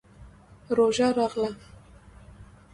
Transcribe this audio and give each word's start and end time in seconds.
روژه 0.77 1.07
راغله. 1.17 1.51